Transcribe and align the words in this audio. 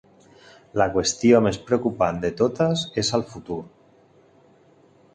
La 0.81 0.87
qüestió 0.95 1.41
més 1.49 1.59
preocupant 1.69 2.19
de 2.25 2.33
totes 2.41 2.87
és 3.05 3.15
el 3.19 3.29
futur. 3.37 3.63